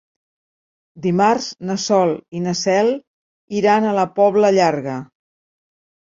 [1.01, 2.89] Dimarts na Sol i na Cel
[3.59, 4.97] iran a la Pobla Llarga.